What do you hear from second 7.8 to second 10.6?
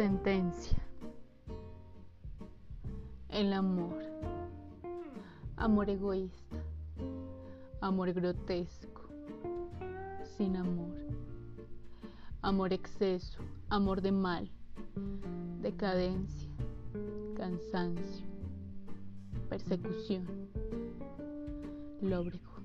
Amor grotesco. Sin